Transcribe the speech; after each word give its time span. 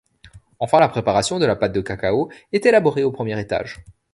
Enfin, 0.57 0.79
la 0.79 0.89
préparation 0.89 1.37
de 1.37 1.45
la 1.45 1.55
pâte 1.55 1.73
de 1.73 1.81
cacao 1.81 2.31
est 2.51 2.65
élaborée 2.65 3.03
au 3.03 3.11
premier 3.11 3.39
étage. 3.39 3.85